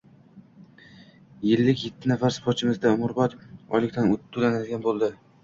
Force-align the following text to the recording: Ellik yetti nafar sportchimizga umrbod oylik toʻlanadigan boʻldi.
Ellik 1.55 1.83
yetti 1.87 2.11
nafar 2.13 2.33
sportchimizga 2.39 2.95
umrbod 2.97 3.37
oylik 3.45 3.95
toʻlanadigan 4.01 4.85
boʻldi. 4.91 5.13